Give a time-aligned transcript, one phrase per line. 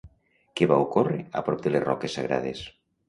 [0.61, 2.65] Què va ocórrer a prop de les Roques Sagrades?